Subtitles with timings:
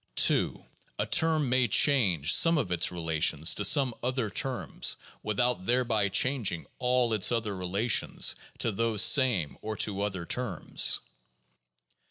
[0.15, 0.65] 2.
[0.97, 6.65] A term may change some of its relations to some other terms without thereby changing
[6.79, 11.01] all its other relations to those same or to other terms.